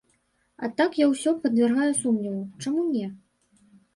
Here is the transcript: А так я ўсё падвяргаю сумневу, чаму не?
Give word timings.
А 0.63 0.69
так 0.79 0.95
я 0.99 1.05
ўсё 1.09 1.33
падвяргаю 1.43 1.91
сумневу, 2.01 2.41
чаму 2.65 2.81
не? 2.97 3.05